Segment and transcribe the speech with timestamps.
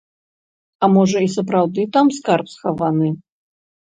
[0.85, 3.11] А можа, і сапраўды там скарб схаваны?